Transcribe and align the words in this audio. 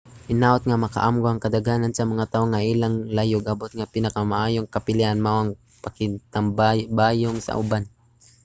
hinaut 0.29 0.63
nga 0.65 0.81
makaamgo 0.83 1.25
ang 1.29 1.43
kadaghanan 1.45 1.93
sa 1.95 2.09
mga 2.11 2.29
tawo 2.31 2.45
nga 2.47 2.59
ang 2.61 2.69
ilang 2.73 2.95
layog-abot 3.17 3.71
nga 3.75 3.91
pinakamaayong 3.93 4.71
kapilian 4.75 5.19
mao 5.25 5.37
ang 5.41 5.51
pakigtambayayong 5.83 7.37
sa 7.43 7.57
uban 7.61 7.83